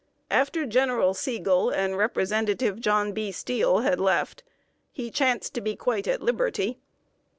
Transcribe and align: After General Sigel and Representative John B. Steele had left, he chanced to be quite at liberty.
After 0.31 0.65
General 0.65 1.13
Sigel 1.13 1.69
and 1.69 1.95
Representative 1.95 2.79
John 2.79 3.11
B. 3.11 3.31
Steele 3.31 3.81
had 3.81 3.99
left, 3.99 4.41
he 4.91 5.11
chanced 5.11 5.53
to 5.53 5.61
be 5.61 5.75
quite 5.75 6.07
at 6.07 6.23
liberty. 6.23 6.79